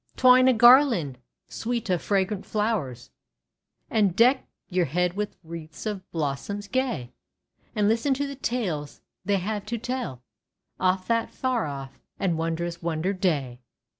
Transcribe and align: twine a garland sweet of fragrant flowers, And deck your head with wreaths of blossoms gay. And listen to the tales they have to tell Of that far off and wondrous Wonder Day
twine 0.15 0.47
a 0.47 0.53
garland 0.53 1.19
sweet 1.47 1.87
of 1.87 2.01
fragrant 2.01 2.43
flowers, 2.43 3.11
And 3.87 4.15
deck 4.15 4.47
your 4.67 4.85
head 4.85 5.13
with 5.13 5.37
wreaths 5.43 5.85
of 5.85 6.09
blossoms 6.09 6.67
gay. 6.67 7.11
And 7.75 7.87
listen 7.87 8.15
to 8.15 8.25
the 8.25 8.33
tales 8.35 9.01
they 9.25 9.37
have 9.37 9.63
to 9.67 9.77
tell 9.77 10.23
Of 10.79 11.05
that 11.05 11.29
far 11.29 11.67
off 11.67 11.99
and 12.19 12.35
wondrous 12.35 12.81
Wonder 12.81 13.13
Day 13.13 13.59